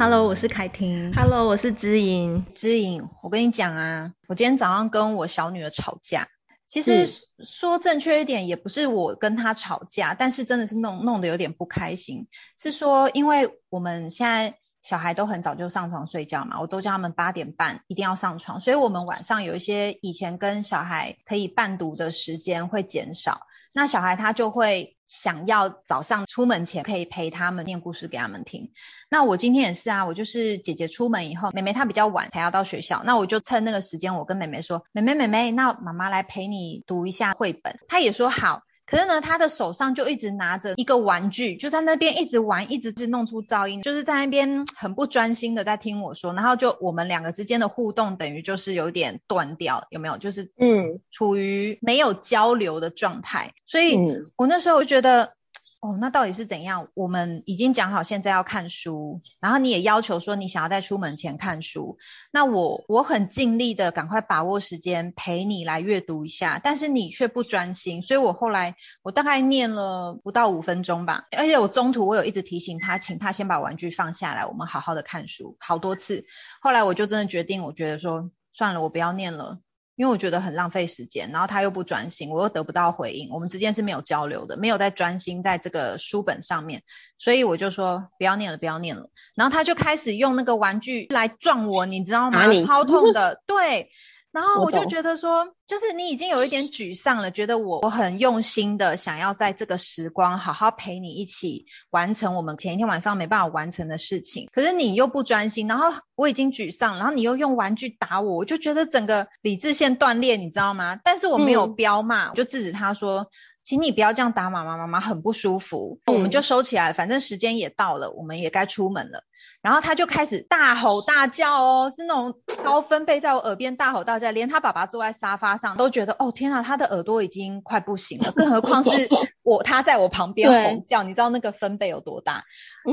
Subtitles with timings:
[0.00, 1.12] Hello，我是凯婷。
[1.12, 2.42] Hello，我是知音。
[2.54, 6.26] 知音，我跟你讲啊，我今天早上跟我小女儿吵架。
[6.66, 7.06] 其实
[7.44, 12.28] 说正确一点，也不是我跟她吵架，但是真的是弄弄得有点不开心。
[12.58, 23.42] 是说，因为我们现在小孩都很早就上床睡觉嘛，我都叫他们八点半一定要上床，所以我们晚上有一些以前跟小孩可以伴读的时间会减少。
[23.72, 28.72] 那小孩他就会想要早上出门前可以陪他们念故事给他们听。
[29.10, 37.78] 那我今天也是啊，我就是姐姐出门以后，妹妹她比较晚才要到学校，那我就趁那个时间，我跟妹妹说，妹妹妹妹，那妈妈来陪你读一下绘本。
[37.88, 38.62] 她也说好。
[38.86, 50.18] 可是呢，他的手上就一直拿着一个玩具，就在那边一直玩，一直是弄出噪音，就是在那边很不专心的在听我说，然后就我们两个之间的互动等于就是有点断掉，有没有？
[50.18, 53.96] 就是嗯，处于没有交流的状态，所以
[54.34, 55.34] 我那时候就觉得。
[55.80, 56.88] 哦，那到底是怎样？
[56.92, 61.96] 我们已经讲好现在要看书，然后你也要求说你想要在出门前看书。
[62.30, 76.26] 那我我很尽力的赶快把握时间陪你来阅读一下，但是你却不专心，所以我后来我大概念了不到五分钟吧，而且我中途我有一直提醒他，请他先把玩具放下来，我们好好的看书，好多次。
[76.60, 79.60] 后来我就真的决定，我觉得说算了，我不要念了。
[80.00, 86.84] 因为我觉得很浪费时间，然后他又不专心，我又得不到回应，我们之间是没有交流的，没有在专心在这个书本上面，
[87.18, 89.10] 所以我就说不要念了，不要念了。
[89.34, 92.50] 然后他就开始用那个玩具来撞我，你知道吗？
[92.64, 93.90] 超痛的，对。
[94.32, 111.00] 然后我就觉得说，就是你已经有一点沮丧了，觉得我我很用心的想要在这个时光好好陪你一起完成我们前一天晚上没办法完成的事情，可是你又不专心，然后我已经沮丧，然后你又用玩具打我，我就觉得整个理智线断裂，你知道吗？
[111.02, 113.26] 但是我没有彪骂，嗯、我就制止他说，
[113.64, 119.24] 请你不要这样打妈妈，妈妈很不舒服，嗯、我们就收起来了，反正时间也到了，我们也该出门了。
[119.62, 122.34] 然后他就开始大吼大叫哦，是那种
[122.64, 129.08] 高分贝在我耳边大吼大叫，连他爸爸坐在沙发上都觉得哦天啊，他的耳朵已经快不行了，更何况是
[129.42, 132.44] 我他在我旁边 吼叫，你知道那个分贝有多大？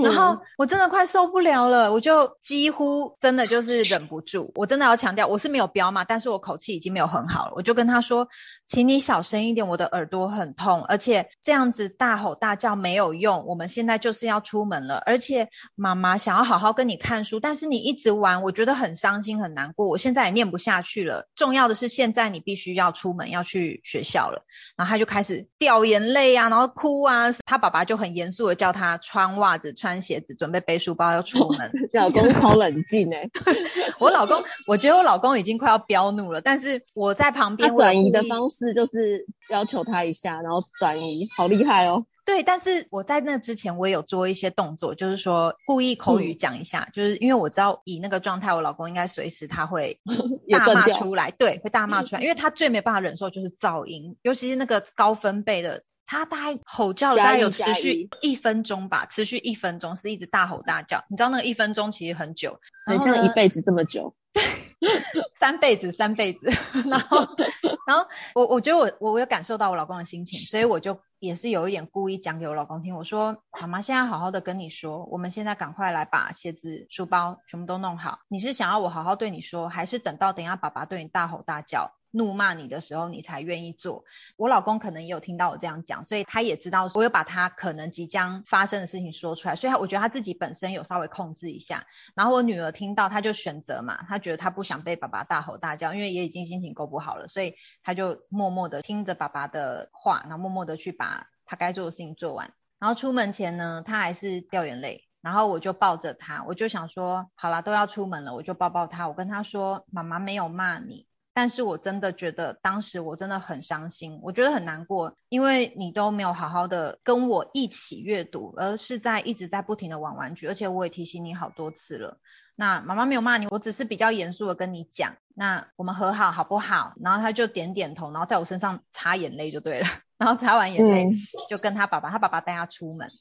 [0.04, 8.28] 然后我真的快受不了了，我就几乎真的就是忍不住，我真的要强调我是没有飙嘛，但是我口气已经没有很好了，我就跟他说，
[8.66, 16.57] 请你小声一点，我的耳朵很痛，而且这样子大吼大叫没有用，我们现在就是要出门了，而且妈妈想要好。
[16.58, 19.88] 好好跟你看书，但是你一直玩，我觉得很伤心很难过。
[19.88, 21.28] 我现在也念不下去了。
[21.36, 24.44] 重要的是现在你必须要出门要去学校了。
[24.76, 27.32] 然后他就开始掉眼泪啊，然后哭啊。
[27.46, 31.72] 他爸爸就很严肃的叫他穿袜子、穿鞋子，准备背书包要出门。
[31.94, 33.30] 老公好冷静哎，
[34.00, 37.68] 我老公，我觉得我老公已经快要飙怒了，但是我在旁边。
[37.78, 42.06] 转移的方式就是要求他一下，然后转移，好厉害哦。
[42.28, 50.02] 对，但是我在那之前，我也有做一些动作，就是说故意口语讲一下，嗯、就是因为我知道以那个状态，我老公应该随时他会
[50.52, 64.14] 大骂出来，对，会大骂出来，因为他最没办法忍受就是噪音，尤其是那个高分贝的，他大概吼叫了大概有持续一分钟吧，持续一分钟是一直大吼大叫，你知道那个一分钟其实很久，很像一辈子这么久。
[65.36, 66.50] 三辈子，三辈子，
[66.90, 67.28] 然后，
[67.88, 78.20] 然后我我觉得我我有感受到我老公的心情，所以我就也是有一点故意讲给我老公听，我说妈妈现在好好的跟你说，我们现在赶快来把鞋子、书包全部都弄好。
[78.28, 81.94] 你是想要我好好对你说，还是等到等一下爸爸对你大吼大叫？
[82.18, 84.04] 怒骂你的时候，你才愿意做。
[84.36, 91.86] 我老公可能也有听到我这样讲，所以他也知道我有把他可能即将发生的事情说出来，所以他我觉得他自己本身有稍微控制一下。
[92.16, 102.52] 然后我女儿听到，她就选择嘛，她觉得她不想被爸爸大吼大叫，因为也已经心情够不好了，所以她就默默的听着爸爸的话，然后默默的去把她该做的事情做完。
[102.80, 111.07] 然后出门前呢，她还是掉眼泪，然后我就抱着她，我就想说，好啦，都要出门了，我就抱抱她，我跟她说，妈妈没有骂你。
[111.38, 122.18] 但是我真的觉得当时我真的很伤心，我觉得很难过，因为你都没有好好的跟我一起阅读，而是在一直在不停的玩玩具，而且我也提醒你好多次了。
[122.56, 126.94] 那妈妈没有骂你，我只是比较严肃的跟你讲，那我们和好好不好？
[127.00, 131.08] 然后他就点点头，然后在我身上擦眼泪就对了， 然后擦完眼泪
[131.52, 133.12] 就跟他爸爸，他爸爸带他出门，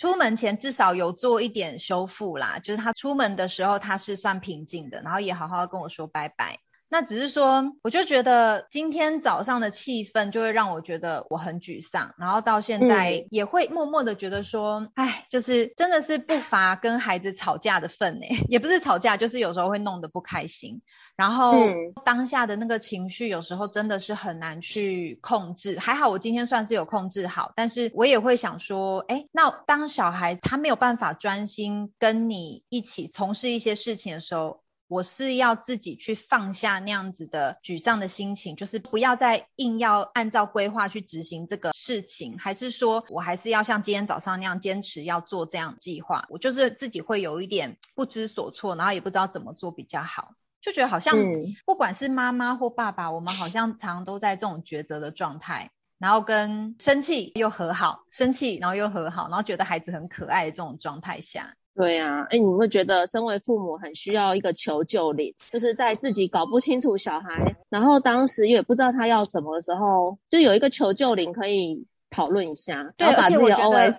[0.00, 6.58] 出门前至少有做一点修复啦，就是他出门的时候他是算平静的，然后也好好跟我说拜拜。
[6.92, 20.82] 那只是说，我就觉得今天早上的气氛就会让我觉得我很沮丧，然后到现在也会默默的觉得说，哎、嗯，就是真的是不乏跟孩子吵架的份呢， 也不是吵架，就是有时候会弄得不开心，
[21.16, 21.56] 然后
[22.04, 25.78] 当下的那个情绪有时候真的是很难去控制。
[25.78, 34.60] 还好我今天算是有控制好，但是我也会想说，哎，那当小孩他没有办法专心跟你一起从事一些事情的时候。
[34.92, 46.26] 我是要自己去放下那样子的沮丧的心情，就是不要再硬要按照规划去执行这个事情，还是说我还是要像今天早上那样坚持要做这样计划？
[46.28, 51.16] 我就是自己会有一点不知所措，然后也不知道怎么做比较好，就觉得好像
[51.64, 61.56] 不管是妈妈或爸爸，我们好像常常都在这种抉择的状态，然后跟生气又和好，生气然后又和好，然后觉得孩子很可爱的这种状态下。
[61.74, 67.38] 对啊，哎，你会觉得身为父母很需要一个求救铃，就是在自己搞不清楚小孩，
[67.70, 73.94] 然后当时也不知道他要什么的时候，就有一个求救铃可以讨论一下，对，把自己的 OS。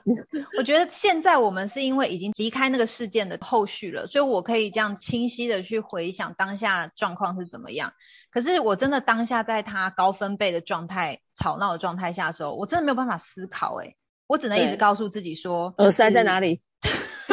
[0.59, 7.93] 我觉得现在我们是因为已经离开那个事件的后续了，所以我可以这样清晰的去回想当下状况是怎么样。
[8.31, 13.95] 可是我真的当下在他高分贝的状态、吵闹的状态下的时候，我真的没有办法思考，诶，
[14.27, 16.61] 我只能一直告诉自己说，耳塞在哪里？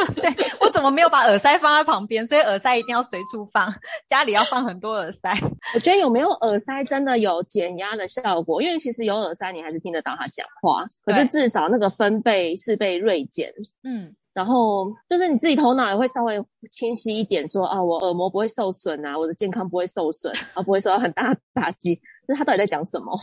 [0.17, 2.26] 对，我怎么没有把耳塞放在旁边？
[2.26, 3.73] 所以耳塞一定要随处放，
[4.08, 5.37] 家里要放很多耳塞。
[5.75, 13.52] 我觉得有没有耳塞真的有减压的效果，因为其实有耳塞你还是听得到他讲话，可是至少那个分贝是被锐减。
[13.85, 21.94] 嗯，然后就是你自己头脑也会稍微清晰一点说，说啊，我耳膜不会受损啊，我的健康不会受损，啊，不会受到很大的打击。
[22.26, 23.19] 就是他到底在讲什么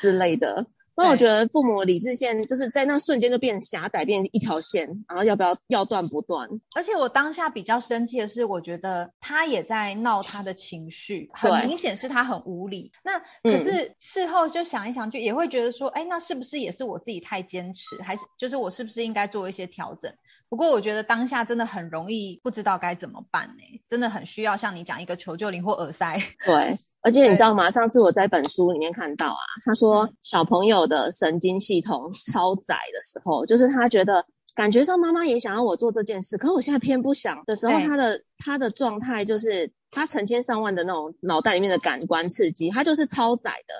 [0.00, 0.66] 之类的。
[0.96, 6.48] 那我觉得父母理智线就是在那瞬间就变狭窄，变一条线，然后要不要要断不断？
[6.76, 12.92] 而且我当下比较生气的是，我觉得他也在闹他的情绪，很明显是他很无理。
[13.02, 20.12] 那可是事后就想一想，就也会觉得说，哎、嗯，那是不是也是我自己太坚持，还是就是我是不是应该做一些调整？
[20.50, 26.20] 不过我觉得当下真的很容易不知道该怎么办呢、欸，真的很需要像你讲一个求救铃或耳塞。
[26.44, 26.76] 对。
[27.02, 27.70] 而且你知道吗？
[27.70, 32.02] 上次我在本书里面看到啊，他说小朋友的神经系统
[32.32, 34.24] 超载的时候，就是他觉得
[34.54, 43.74] 感觉上妈妈也想要我做这件事，可是我现在偏不想的时候，他的他的状态就是他成千上万的那种脑袋里面的感官刺激，他就是超载的。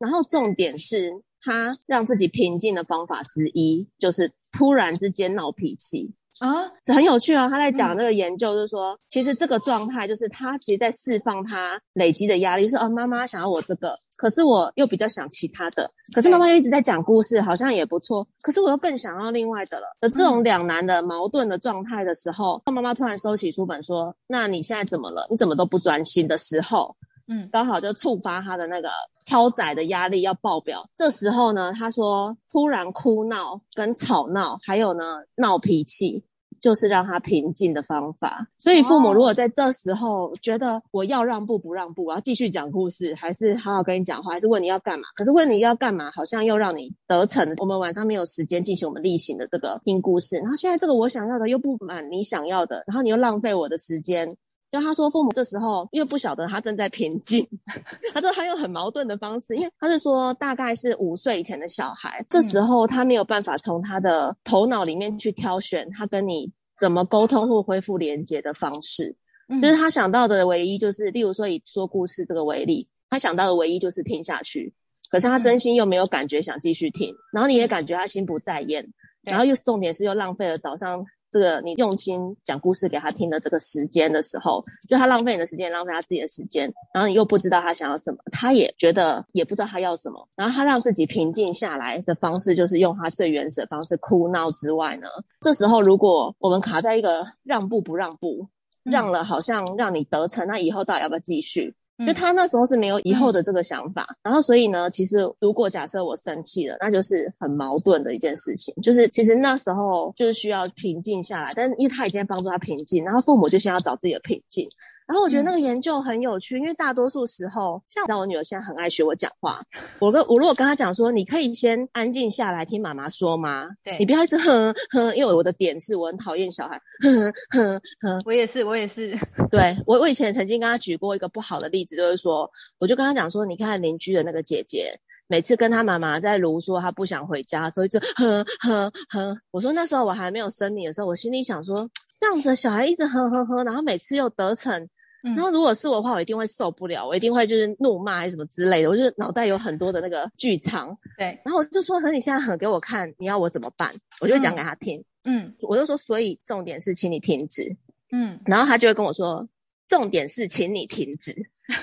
[0.00, 6.12] 然后重点是他让自己平静的方法之一，就是突然之间闹脾气。
[6.40, 7.48] 啊，这很有趣哦。
[7.50, 19.86] 他在讲这个研究，就是说，嗯、其实这个状态就是他其实在释放他累积的压力，是哦，妈妈想要我这个，可是我又比较想其他的，可是妈妈又一直在讲故事，好像也不错，可是我又更想要另外的了。
[20.02, 25.26] 有这种两难的矛盾的状态的时候，妈妈突然收起书本说：“那你现在怎么了？
[25.30, 26.94] 你怎么都不专心的时候？”
[27.28, 28.88] 嗯，刚好就触发他的那个
[29.26, 30.88] 超载的压力要爆表。
[30.96, 36.24] 这时候呢，他说突然哭闹跟吵闹，还有呢闹脾气。
[36.60, 45.04] 就是让他平静的方法，所以父母如果在这时候觉得我要让步不让步，我要继续讲故事，还是好好跟你讲话，还是问你要干嘛？
[45.14, 47.46] 可是问你要干嘛，好像又让你得逞。
[47.58, 54.34] 我们晚上没有时间进行我们例行的这个听故事，然后现在这个我想要的又不满你想要的，然后你又浪费我的时间。
[54.74, 57.46] 就他说，父母这时候因为不晓得他正在平静，
[58.12, 69.14] 他说他用很矛盾的方式，因为他是说大概是五岁以前的小孩，这时候他没有办法从他的头脑里面去挑选他跟你怎么沟通或恢复连接的方式，
[69.62, 74.74] 就是他想到的唯一就是，例如说以说故事这个为例，他想到的唯一就是听下去，
[75.08, 78.84] 可是他真心又没有感觉想继续听，然后你也感觉他心不在焉，
[79.22, 81.06] 然后又重点是又浪费了早上。
[81.34, 95.08] 这个你用心讲故事给他听的这个时间的时候，就他浪费你的时间，浪费他自己的时间，然后你又不知道他想要什么，他也觉得也不知道他要什么，然后他让自己平静下来的方式，就是用他最原始的方式哭闹之外呢，
[95.40, 98.46] 这时候如果我们卡在一个让步不让步，
[98.84, 101.74] 让了好像让你得逞，那以后到底要不要继续？
[102.06, 108.74] 就他那时候是没有以后的这个想法，嗯、然后所以呢，其实如果假设我生气了，那就是很矛盾的一件事情。
[108.82, 114.68] 就是其实那时候就是需要平静下来，但是因为他已经在帮助他平静，然后父母就先要找自己的平静。
[115.06, 119.62] 然后我觉得那个研究很有趣，嗯、因为大多数时候，像我女儿现在很爱学我讲话，
[119.98, 123.68] 我跟我如果跟她讲说，你可以先安静下来听妈妈说吗？
[123.84, 128.22] 对，你不要一直哼哼，因为我的点是我很讨厌小孩哼哼哼。
[128.24, 129.14] 我也是，我也是。
[129.52, 139.38] 对，我我以前曾经跟她举过一个不好的例子，就是说，我就跟她讲说，你看邻居的那个姐姐，每次跟她妈妈在卢说她不想回家，所以就哼哼哼。
[139.50, 141.86] 我说那时候我还没有生你的时候，我心里想说，
[142.18, 144.88] 这样子的小孩一直哼哼哼，然后每次又得逞。
[145.26, 148.90] 嗯、然后如果是我的话，我一定会受不了，我一定会就是怒骂还是什么之类的。
[148.90, 150.96] 我就脑袋有很多的那个剧场。
[151.16, 151.40] 对。
[151.44, 153.90] 然后我就说：“可你现在很给我看，你要我怎么办？”
[154.20, 155.02] 我就讲给他听。
[155.24, 155.52] 嗯。
[155.62, 157.74] 我就说：“所以重点是，请你停止。”
[158.12, 158.38] 嗯。
[158.44, 159.42] 然后他就会跟我说
[159.88, 161.34] ：“重点是，请你停止。”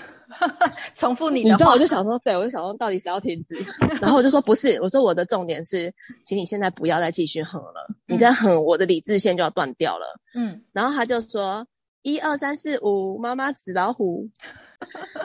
[0.95, 3.55] 重复你的话，你知道，我就想说，对，我就想说，到底谁要停止？
[4.01, 5.93] 然后我就说不是，我说我的重点是，
[6.24, 10.05] 请你现在不要再继续哼了，嗯、你再哼，我的理智线就要断掉了。
[10.33, 11.67] 嗯，然后他就说
[12.01, 14.29] 一二三四五，妈妈纸老虎。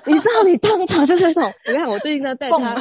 [0.05, 2.75] 你知道，你当场就是那种，你看我最近在带他，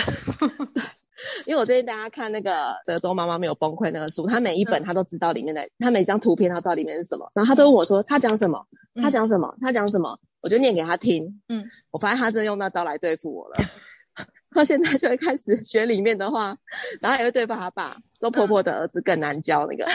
[1.45, 8.61] 因为我最近带他看那个德州妈妈没有崩溃那个书，他每一本他都知道里面的，嗯、他每张图片他知道里面是什么，然后他都问我说他讲什么，
[9.01, 10.19] 他讲什么，他讲什么。
[10.41, 13.55] 我就念给他听，嗯，我发现他真的用那招来对付我了。
[14.53, 16.55] 他现在就会开始学里面的话，
[17.01, 19.89] 然后也会对付他爸，说婆婆的儿子更难教那个。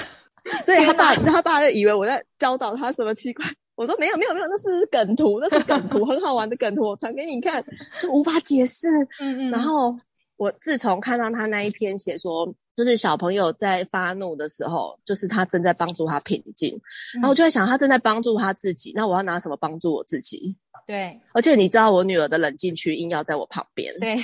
[0.67, 3.45] 所以他爸，他爸就以为我在教导他什么奇怪。
[3.81, 7.65] 我说没有没有没有，那是梗图，那是梗图，很好玩的梗图，我传给你看，
[7.99, 8.87] 就无法解释。
[9.19, 9.51] 嗯嗯。
[9.51, 9.97] 然后
[10.37, 12.55] 我自从看到他那一篇写说。
[12.77, 16.75] 就是小朋友在发怒的时候，就是他正在帮助他平静，
[17.15, 20.57] 嗯、然后我就在想，他正在帮助他自己，那我要拿什么帮助我自己？
[20.87, 23.93] 对，而且你知道，我女儿的冷静区硬要在我旁边。
[24.01, 24.17] 对，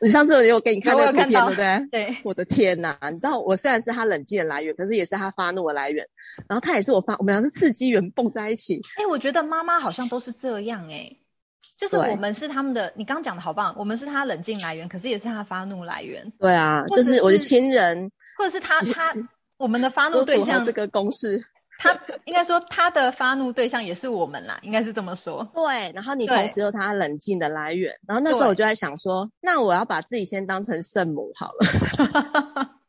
[0.00, 1.88] 你上次我有给你看那个图片，对不对？
[1.90, 2.98] 对，我的天哪！
[3.10, 6.06] 你知道，我虽然是他冷静的来源，可是也是他发怒的来源，
[6.48, 8.80] 然后他也是我发，我们俩是刺激源蹦在一起。
[8.96, 11.16] 哎、欸，我觉得妈妈好像都是这样、欸，哎。
[11.78, 16.30] 就是我们是他们的，你刚刚讲的好棒，我们是他冷静来源，可是也是他发怒来源。
[16.38, 19.12] 对啊，就是我的亲人，或者是他他
[19.58, 21.42] 我们的发怒对象这个公式，
[21.82, 25.46] 他应该说他的发怒对象也是我们啦，应该是这么说。
[25.52, 32.70] 对，然后你同时有他冷静的来源，然后那时候我就在想说，那我要把自己先当成圣母好了。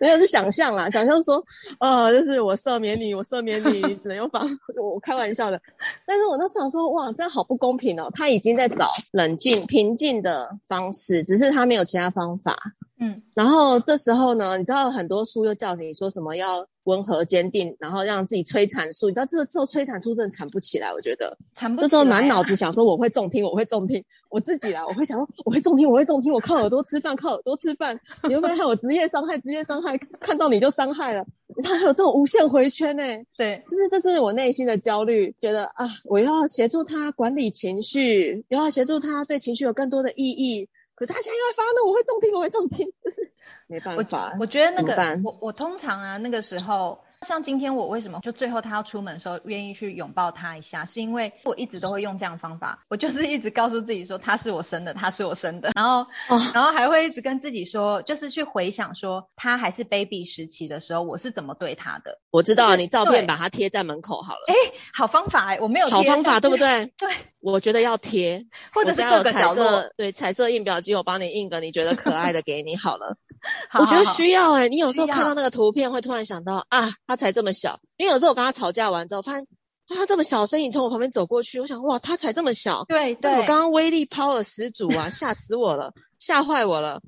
[0.00, 1.42] 没有是想象啦，想象说，
[1.80, 4.42] 呃，就是我赦免你，我赦免你， 你只能用方，
[4.82, 5.60] 我开玩笑的。
[6.06, 8.10] 但是我那时候想说，哇，这样好不公平哦。
[8.14, 12.56] 他已经在找冷静、平静的方式，只是他没有其他方法。
[13.00, 19.08] 嗯，然后这时候呢，你知道很多书又叫你说什么要温和坚定，然后让自己催产素。
[19.08, 21.88] 你知道这个时候催产素真的产不起来，我觉得产不起来。
[21.88, 27.94] 这时候满脑子想说我会重听，我会重听，我自己啦，我会想说我会中听，我会中听，我靠耳朵吃饭，靠耳朵吃饭。
[28.24, 29.38] 你会不会害我职业伤害？
[29.40, 31.22] 职业伤害，看到你就伤害了。
[31.54, 33.26] 你知道还有这种无限回圈呢、欸？
[33.36, 40.66] 对，就是这是我内心的焦虑，觉得啊，我要协助他管理情绪，又要协助他对情绪有更多的意义。
[40.94, 43.20] 可是他现在又会发怒，我会中听，我会中听，就是
[43.66, 44.32] 没办法。
[44.36, 46.98] 我我觉得那个，我我通常啊，那个时候。
[47.22, 62.18] 像今天我为什么就最后他要出门的时候愿意去拥抱他一下，是因为我一直都会用这样的方法，我就是一直告诉自己说他是我生的，他是我生的，然后、哦、然后还会一直跟自己说，就是去回想说他还是 baby 时期的时候我是怎么对他的。
[62.30, 64.40] 我知道了，你照片把它贴在门口好了。
[64.48, 64.54] 哎，
[64.92, 66.86] 好方法哎，我没有贴好方法对不对？
[66.98, 67.10] 对，
[67.40, 73.16] 我觉得要贴，或者是各个角落，对，彩色印表机我帮你印个你觉得可爱的给你好了。
[73.78, 77.78] 我觉得需要哎、欸，你有时候看到那个图片会突然想到啊，他才这么小。
[77.96, 79.46] 因为有时候我跟他吵架完之后，发现
[79.88, 87.00] 他这么小身影从我旁边走过去，我想哇，他才这么小，对对，我刚刚威力 power 十足啊，吓死我了，吓坏我了。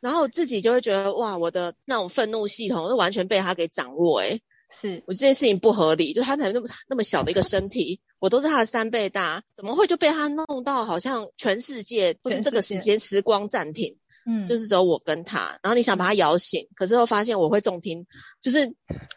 [0.00, 13.96] 然后自己就会觉得哇，我的那种愤怒系统是完全被他给掌握，诶是我这件事情不合理，就他才那么那么小的一个身体，我都是他的三倍大，怎么会就被他弄到好像全世界或是这个时间时光暂停？
[14.26, 18.06] 嗯，就是只有我跟他，然后你想把他摇醒，可是又发现我会重听，
[18.40, 18.70] 就是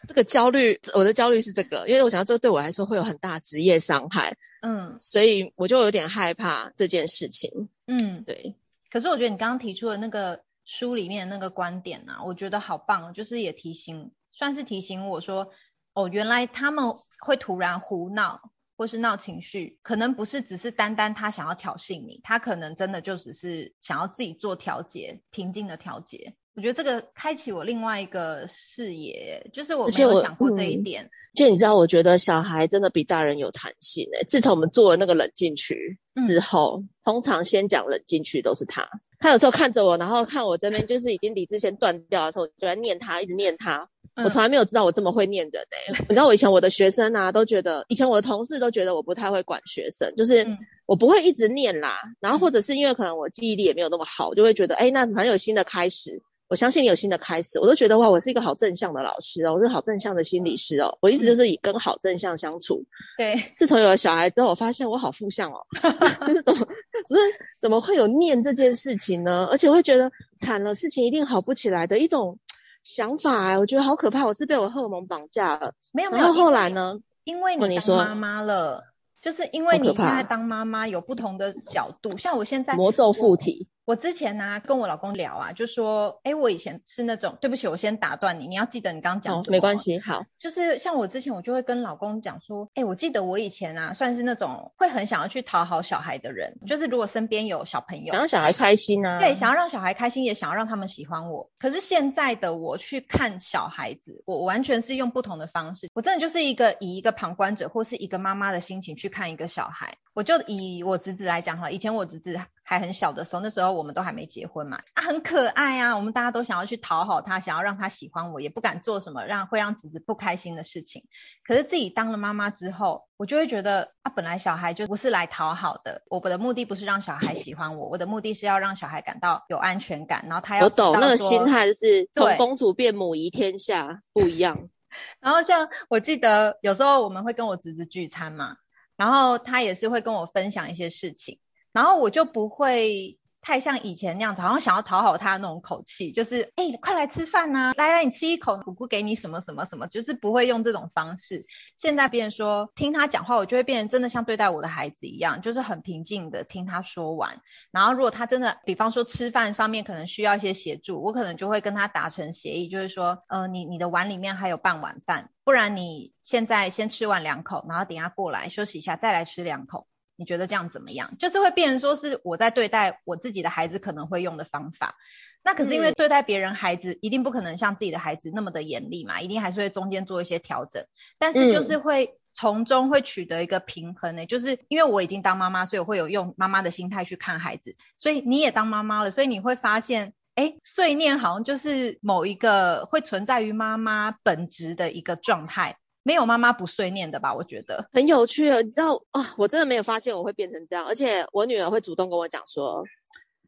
[0.08, 7.50] 这个焦虑，我的焦虑是这个，因为我想到这对我来说会有很大职业伤害，嗯，所以我就有点害怕这件事情，
[7.86, 8.54] 嗯，对。
[8.90, 15.50] 可是我觉得你刚刚提出的那个书里面的那个观点啊，我觉得好棒，就是也提醒，算是提醒我说，
[15.92, 18.40] 哦，原来他们会突然胡闹。
[18.76, 26.34] 或是闹情绪，可能不是只是单单他想要挑衅你，他可能真的就只是想要自己做调节，平静的调节。
[26.56, 31.08] 我觉得这个开启我另外一个视野，就是我没有想过这一点。
[31.34, 34.24] 就、嗯、你知道，我觉得小孩真的比大人有弹性诶。
[34.28, 35.76] 自从我们做了那个冷静区
[36.24, 38.88] 之后，嗯、通常先讲冷静区都是他。
[39.18, 43.88] 他有时候看着我，然后看我这边就是已经理智先断掉的时候，就在念他，一直念他。
[44.22, 50.46] 我从来没有知道我这么会念人哎、欸、 你知道我以前我的学生啊，都觉得以前我的同事都觉得我不太会管学生，就是
[50.86, 52.00] 我不会一直念啦。
[52.20, 56.20] 然后或者是因为可能我记忆力也没有那么好，就会觉得哎，那很有新的开始。
[56.48, 60.96] 我相信你有新的开始，我都觉得哇，我是一个好正向的老师哦，我是好正向的心理师哦。
[61.00, 62.84] 我一直就是以跟好正向相处。
[63.16, 65.58] 对，自从有了小孩之后，我发现我好负向哦
[66.28, 66.66] 就是怎么，
[67.08, 67.22] 就是
[67.58, 69.48] 怎么会有念这件事情呢？
[69.50, 72.38] 而且我会觉得惨了，事情一定好不起来的一种。
[72.84, 75.72] 想法哎，我觉得好可怕，我是被我荷尔蒙绑架了。
[75.92, 76.24] 没有没有。
[76.24, 76.98] 然后后来呢？
[77.24, 78.84] 因为你当妈妈了，
[79.20, 83.66] 就是因为你现在当妈妈有不同的角度，像我现在魔咒附体。
[83.84, 89.52] 我之前呢、啊、跟我老公聊啊，就说，哎，我以前是那种，对不起，我先打断你，你要记得你刚刚讲什么、哦。
[89.52, 90.24] 没关系，好。
[90.38, 101.50] 就是像我之前，我就会跟老公讲说，哎，我记得我以前啊，算是那种会很想要去讨好小孩的人，就是如果身边有小朋友，想让小孩开心啊，对，想要让小孩开心，也想要让他们喜欢我。
[101.58, 109.96] 可是现在的我去看小孩子，我完全是用不同的方式，我真的就是一个以一个旁观者或是一个妈妈的心情去看一个小孩。
[110.14, 121.04] 我就以我侄子来讲哈，以前我侄子还很小的时候，那时候我们都还没结婚嘛，啊，很可爱啊，我们大家都想要去讨好他，想要让他喜欢我，也不敢做什么让会让侄子不开心的事情。
[121.44, 134.68] 可是自己当了妈妈之后，我就会觉得啊，本来小孩就不是来讨好的，我的目的不是让小孩喜欢我，我的目的是要让小孩感到有安全感，然后他要我懂那个心态，就是从公主变母仪天下不一样。
[135.18, 138.58] 然后像我记得有时候我们会跟我侄子聚餐嘛。
[138.96, 141.38] 然后他也是会跟我分享一些事情，
[141.72, 151.44] 然后我就不会太像以前那样子，好像想要讨好他那种口气，就是哎，快来吃饭呐，来来，你吃一口，姑姑给你什么什么什么，就是不会用这种方式。
[151.76, 157.42] 现在变成说听他讲话，我就会变得真的像对待我的孩子一样，就是很平静的听他说完。
[157.70, 165.28] 然后如果他真的，比方说吃饭上面可能需要一些协助，我可能就会跟他达成协议，就是说，呃，你你的碗里面还有半碗饭。
[165.44, 169.86] 不然你现在先吃完两口，然后等下过来休息一下，再来吃两口。
[170.16, 171.16] 你觉得这样怎么样？
[171.18, 174.96] 就是会变成说是我在对待我自己的孩子可能会用的方法。
[175.42, 180.84] 那可是因为对待别人孩子，一定不可能像自己的孩子那么的严厉嘛，一定还是会中间做一些调整。
[181.18, 187.76] 但是就是会从中会取得一个平衡呢、欸，就是因为我已经当妈妈，所以我会有用妈妈的心态去看孩子。
[187.98, 190.14] 所以你也当妈妈了，所以你会发现。
[190.36, 197.34] 哎，碎念好像就是某一个会存在于妈妈本质的一个状态，没有妈妈不碎念的吧？
[197.34, 198.62] 我觉得很有趣哦。
[198.62, 202.84] 你知道啊、哦，我真的没有发现我会变成这样，而且我女儿会主动跟我讲说：“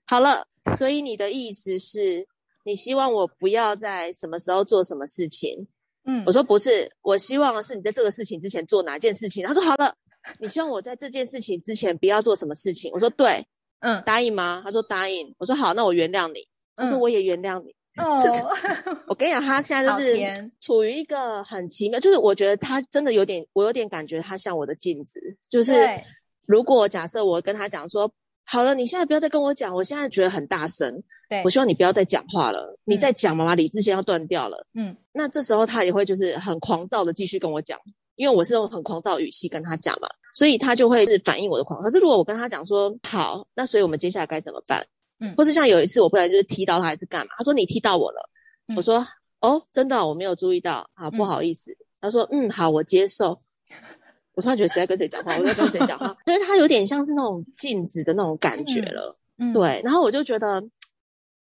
[0.09, 2.27] 好了，所以你的意思是，
[2.65, 5.69] 你希望我不要在什么时候做什么事情？”
[6.09, 9.47] 嗯，我说不是，我希望是你在这个事情之前做哪件事情。
[9.47, 9.95] 她说：“好了，
[10.41, 13.47] 你希望我在这件事情之前不要做什么事情？”我说：“对，
[13.81, 17.75] 嗯，答应吗？”她说：“答应。”我说：“好，那我原谅你。”她说：“我也原谅你。
[17.97, 18.43] 嗯”就是
[19.07, 25.20] 我跟你讲，他现在就是处于一个很奇妙，就是我觉得他真的有点，我有点感觉他像我的镜子。
[25.51, 25.87] 就是
[26.47, 28.11] 如果假设我跟他讲说
[28.44, 32.79] ：“好了，你现在不要再跟我讲，我现在觉得很大声。”对，我希望你不要再讲话了。
[32.85, 34.64] 你再讲，妈妈理智线要断掉了。
[34.75, 37.77] 嗯，那这时候他也会就是很狂躁的继续跟我讲，
[38.14, 41.87] 因为我是用很狂躁的语气跟他讲嘛，所以他就会是反映我的狂躁。
[41.87, 44.87] 可是如果我跟他讲说：“好，那所以我们接下来该怎么办？”
[45.18, 47.33] 嗯，或是像有一次我不然就是踢到他还是干嘛？
[47.38, 48.31] 他说你踢到我了，
[48.68, 49.07] 嗯、我说
[49.40, 51.72] 哦，真的我没有注意到，好不好意思。
[51.72, 53.40] 嗯、他说嗯好，我接受。
[54.35, 55.35] 我突然觉得谁在跟谁讲话？
[55.38, 56.14] 我在跟谁讲话？
[56.26, 59.81] 因 为他有点像是那种镜子的那种感觉了，嗯，对。
[59.83, 60.62] 然后我就觉得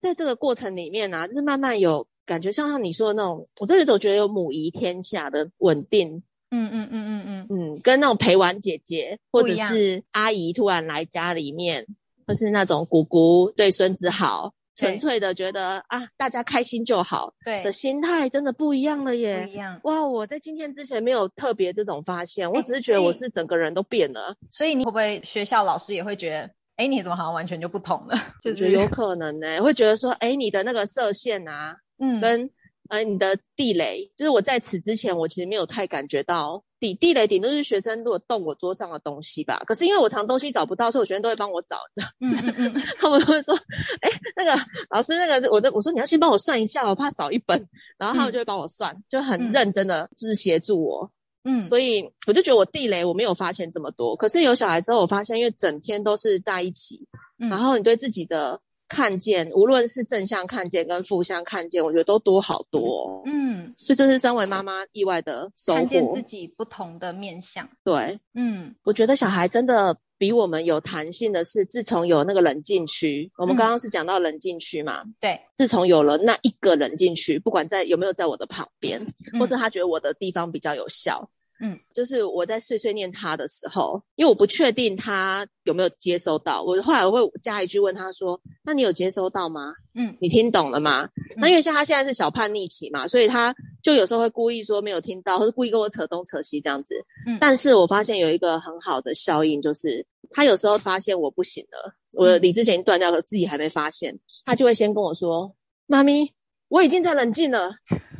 [0.00, 11.86] 在这个过程里面呢、啊，就是慢慢有感觉，像像你说的那种，我这里总觉得有母仪天下的稳定，嗯嗯嗯嗯嗯嗯，跟那种陪玩姐姐或者是阿姨突然来家里面。
[12.26, 20.04] 或是那种姑姑对孙子好，纯粹的觉得啊，大家开心就好，对的心态真的不一样了耶，不一样哇！
[20.04, 24.34] 我在今天之前没有特别这种发现，我只是觉得我是整个人都变了。
[24.50, 28.18] 所以你会不会学校老师也会觉得，哎，你怎么好像完全就不同了？
[28.42, 32.50] 就是有可能呢、欸，会觉得说，哎，你的那个射线啊，嗯，跟
[32.90, 36.62] 呃你的地雷，就是我在此之前，我其实没有太感觉到。
[36.78, 42.52] 底地雷顶多是学生如果动我桌上的东西吧，可是因为我藏东西找不到，所以我学生都会帮我找的，就是
[42.98, 43.54] 他们都会说，
[44.00, 44.52] 哎、欸，那个
[44.90, 47.58] 老师，那个我的，我说你要先帮我算一下，我怕少一本，
[47.98, 51.10] 然后他们就会帮我算，嗯、就很认真的就是协助我，
[51.44, 57.06] 嗯，所以我就觉得我地雷我没有发现这么多，可是有小孩之后，我发现因为整天都是在一起，
[57.38, 58.60] 嗯、然后你对自己的。
[58.88, 63.22] 看见，无论是正向看见跟负向看见，我觉得都多好多哦。
[63.26, 65.80] 嗯，所以这是身为妈妈意外的收获。
[65.80, 67.68] 看见自己不同的面相。
[67.84, 75.02] 对，嗯，我觉得小孩真的比我们有弹性的是，自从有那个冷静区，我们刚刚是讲到冷静区嘛？
[75.20, 79.00] 对、嗯，自从有了那一个冷静区，不管在有没有在我的旁边，
[79.32, 81.28] 嗯、或者他觉得我的地方比较有效。
[81.60, 89.72] 嗯，就是我在碎碎念他的时候，因为我不确定他有没有接收到，我后来我会加一句问他说：“那你有接收到吗？
[89.94, 96.94] 嗯，你听懂了吗？”嗯、那因为像他现在是小叛逆期嘛，所以他就有时候会故意说没有听到，或者故意跟我扯东扯西这样子。
[97.26, 105.54] 嗯，但是我发现有一个很好的效应，就是他有时候发现我不行了，我的理智线断掉了，自己还没发现，他就会先跟我说
[105.86, 106.30] ：“妈咪，
[106.68, 107.72] 我已经在冷静了。”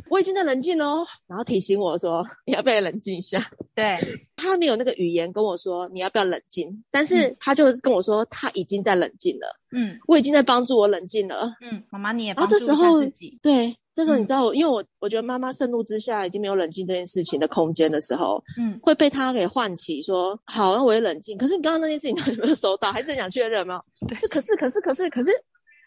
[0.09, 3.39] 我已经在冷静了哦，然后提醒我说你 要不要冷静一下？
[3.75, 3.99] 对，
[4.37, 9.47] 他没有那个语言跟我说你要不要冷静，但是他就跟我说他已经在冷静了。
[9.73, 11.53] 嗯，我已经在帮助我冷静了。
[11.61, 13.39] 嗯，妈妈你也帮助一下自己。
[13.43, 21.37] 对，这时候你知道，嗯、因为我我觉得妈妈盛怒之下已经没有冷静这件事情的空间的时候，嗯，会被他给唤起说好，那我也冷静。
[21.37, 22.93] 可是你刚刚那件事情他有没有收到？
[22.93, 23.83] 还是很想确认吗？
[24.09, 25.31] 对，可是可是可是可是。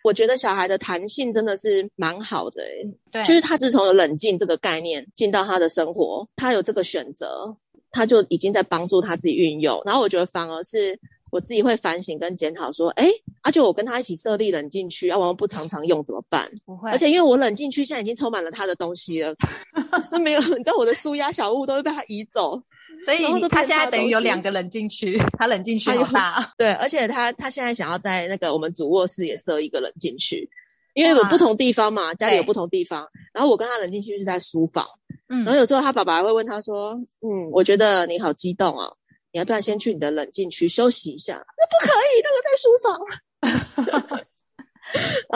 [0.03, 7.55] 我觉得小孩的弹性真的是蛮好的，欸，对，就是他自从有冷静这个概念进到他的生活，他有这个选择，
[7.91, 9.81] 他就已经在帮助他自己运用。
[9.85, 10.97] 然后我觉得反而是
[11.31, 13.09] 我自己会反省跟检讨说，哎，
[13.43, 16.49] 而且我跟他一起设立冷静区，啊，我们不常常用怎么办？
[16.65, 19.35] 不会，而且因为我冷静区现在已经充满了他的东西了，
[20.01, 22.62] 是没有，你知道我的舒压小物都会被他移走。
[23.05, 26.53] 所以他现在等于有两个冷静区，他冷静区好大。
[26.57, 30.49] 对，而且他他现在想要在那个我们主卧室也设一个冷静区，
[30.93, 33.07] 因为有不同地方嘛，家里有不同地方。
[33.33, 34.85] 然后我跟他冷静区是在书房，
[35.29, 38.97] 嗯，然后有时候他爸爸还会问他说：“嗯，我觉得你好激动哦，
[39.31, 42.49] 你要不要先去你的冷静区休息一下？”那不可以，那个在。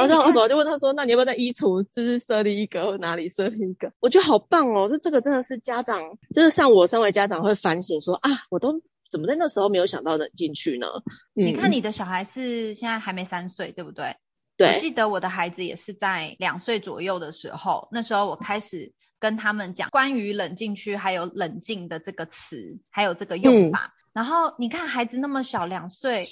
[0.07, 4.87] 然后，我就问他说：“那你要不要在衣橱就是设立一个，或哪里设立一个？”我觉得好棒哦！
[4.89, 6.01] 就这个真的是家长，
[6.33, 8.73] 就是像我身为家长会反省说：“啊，我都
[9.11, 10.87] 怎么在那时候没有想到冷静去呢？”
[11.35, 14.15] 嗯、你看你的小孩是现在还没三岁，对不对？
[14.57, 14.73] 对。
[14.73, 23.85] 我记得我的孩子也是在两岁左右的时候，那时候我开始跟他们讲关于冷静区还有冷静的这个词，还有这个用法。
[23.85, 26.23] 嗯、然后你看孩子那么小，两岁。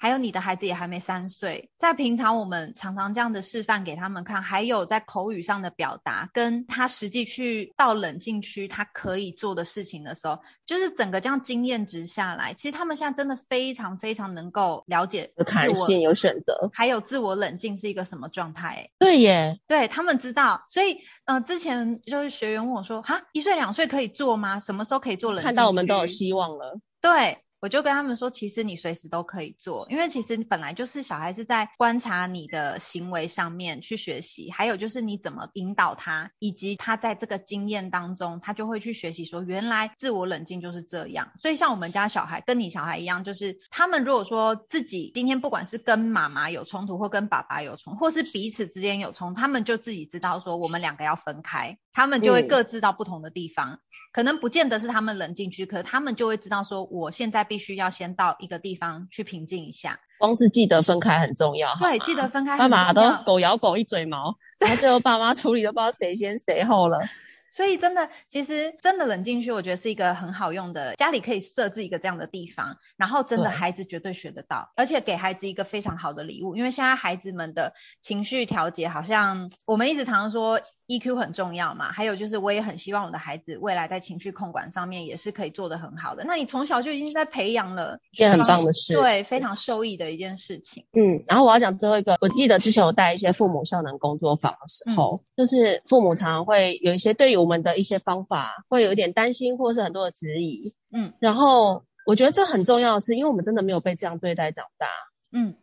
[0.00, 18.88] 还有你的孩子也还没三岁，在平常我们常常这样的示范给他们看，还有在口语上的表达，跟他实际去到冷静区他可以做的事情的时候，就是整个这样经验值下来，其实他们现在真的非常非常能够了解有弹性、有选择，还有自我冷静是一个什么状态。
[18.98, 24.60] 对耶，对他们知道，所以呃，之前就是学员问我说，哈，一岁两岁可以做吗？
[24.60, 25.44] 什么时候可以做冷静？
[25.44, 26.80] 看到我们都有希望了。
[27.02, 27.44] 对。
[27.60, 41.32] 我就跟他们说，其实你随时都可以做，因为其实本来就是小孩是在观察你的行为上面去学习，还有就是你怎么引导他，以及他在这个经验当中，他就会去学习说，原来自我冷静就是这样。
[41.38, 53.70] 所以像我们家小孩跟你小孩一样，就是他们如果说自己今天不管是跟妈妈有冲突，或跟爸爸有冲，或是彼此之间有冲，他们就自己知道说我们两个要分开，他们就会各自到不同的地方。
[53.72, 53.78] 嗯
[54.12, 60.00] 可能不见得是他们冷静区，可是他们就会知道说，我现在必须要先到一个地方去平静一下。
[60.18, 62.84] 光是记得分开很重要，对，记得分开很重要。
[62.84, 66.98] 爸妈都狗咬狗一嘴毛， 然后最后爸妈处理都不知道谁先谁后了。
[67.52, 86.24] 所以真的，其实真的冷静区，我觉得是一个很好用的，家里可以设置一个这样的地方，然后真的孩子绝对学得到，而且给孩子一个非常好的礼物，因为现在孩子们的情绪调节，好像我们一直常常说 EQ 很重要嘛，还有就是我也很希望我的孩子未来在情绪控管上面也是可以做得很好的。
[86.26, 90.84] 那你从小就已经在培养了，一件很棒的事，对，非常受益的一件事情。
[90.92, 100.74] 嗯，然后我要讲最后一个，我记得之前有带一些父母效能工作坊的时候，嗯、就是父母常常会有一些对于我们的一些方法会有一点担心，或是很多的质疑。
[100.92, 104.88] 嗯，然后我觉得这很重要的是，因为我们真的没有被这样对待长大。
[105.32, 105.54] 嗯，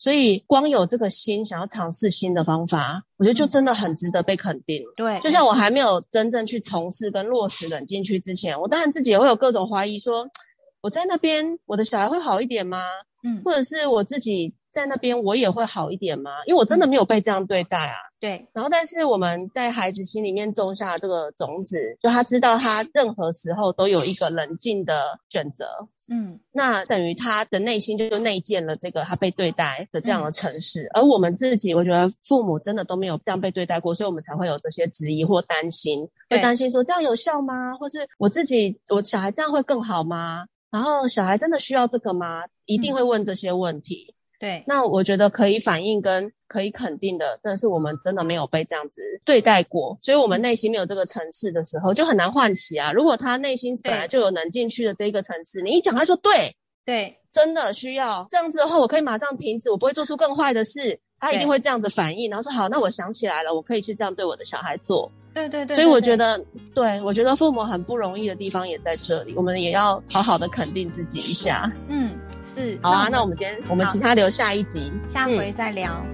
[0.00, 4.82] 所以光有这个心想要尝试新的方法，我觉得就真的很值得被肯定。
[4.96, 10.30] 对，就像我还没有真正去从事跟落实冷静区之前，我当然自己也会有各种怀疑说，说
[10.80, 12.82] 我在那边我的小孩会好一点吗？
[13.22, 14.52] 嗯，或者是我自己。
[14.72, 16.30] 在那边我也会好一点吗？
[16.46, 17.96] 因为我真的没有被这样对待啊。
[18.20, 18.46] 对。
[18.52, 25.66] 然后，但是我们在孩子心里面种下这个种子，就他知道他任何时候都有一个冷静的选择。
[26.10, 26.38] 嗯。
[26.52, 30.82] 那等于他的内心就内建了这个他被对待的这样的城市。
[30.84, 30.90] 嗯。
[30.94, 37.74] 而我们自己，我觉得父母真的都没有这样被对待过，所以我们才会有这些质疑或担心，会担心说这样有效吗？
[37.78, 40.44] 或是我自己我小孩这样会更好吗？
[40.70, 42.44] 然后小孩真的需要这个吗？
[42.66, 44.14] 一定会问这些问题。
[44.40, 52.90] 对，那我觉得可以反映跟可以肯定的，真的是我们真的没有被这样子对待过，所以我们内心没有这个层次的时候，就很难唤起啊。
[52.90, 56.52] 如果他内心本来就有能进去的这一个层次，你一讲他说对。
[56.86, 65.08] 对，真的需要这样子的话，我可以马上停止，我不会做出更坏的事，他一定会这样子反应，然后说好，那我想起来了，我可以去这样对我的小孩做。
[65.32, 66.42] 对对对，所以我觉得，
[66.74, 71.70] 对，我觉得父母很不容易的地方也在这里，我们也要好好的肯定自己一下。
[71.88, 72.18] 嗯。
[72.52, 76.04] 是，好啊，那我，们今天我们请他留下一集，下回再聊。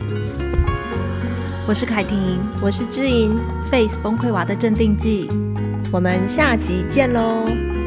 [0.00, 0.08] 嗯、
[1.68, 3.38] 我是凯婷，我是知音
[3.70, 5.28] ，Face 崩溃娃的镇定剂，
[5.92, 7.77] 我们下集见喽。